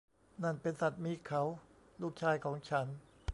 [0.43, 1.43] นั่นเป็นสัตว์มีเขา
[2.01, 2.87] ลูกชายของฉัน